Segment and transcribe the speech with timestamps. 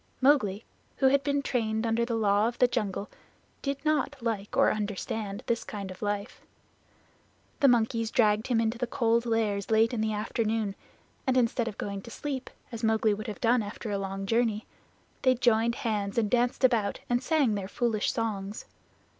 [0.19, 0.65] Mowgli,
[0.97, 3.07] who had been trained under the Law of the Jungle,
[3.61, 6.41] did not like or understand this kind of life.
[7.59, 10.73] The monkeys dragged him into the Cold Lairs late in the afternoon,
[11.27, 14.65] and instead of going to sleep, as Mowgli would have done after a long journey,
[15.21, 18.65] they joined hands and danced about and sang their foolish songs.